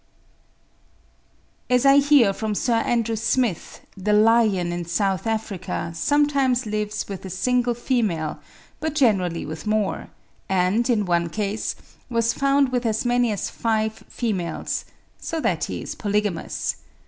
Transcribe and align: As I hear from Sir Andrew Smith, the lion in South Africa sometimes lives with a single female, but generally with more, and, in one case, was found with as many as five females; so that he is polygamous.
As 1.69 1.85
I 1.85 1.97
hear 1.97 2.33
from 2.33 2.55
Sir 2.55 2.77
Andrew 2.77 3.15
Smith, 3.15 3.81
the 3.95 4.13
lion 4.13 4.71
in 4.71 4.83
South 4.83 5.27
Africa 5.27 5.91
sometimes 5.93 6.65
lives 6.65 7.07
with 7.07 7.23
a 7.23 7.29
single 7.29 7.75
female, 7.75 8.39
but 8.79 8.95
generally 8.95 9.45
with 9.45 9.67
more, 9.67 10.07
and, 10.49 10.89
in 10.89 11.05
one 11.05 11.29
case, 11.29 11.75
was 12.09 12.33
found 12.33 12.69
with 12.71 12.87
as 12.87 13.05
many 13.05 13.31
as 13.31 13.51
five 13.51 14.03
females; 14.09 14.85
so 15.19 15.39
that 15.39 15.65
he 15.65 15.83
is 15.83 15.93
polygamous. 15.93 16.77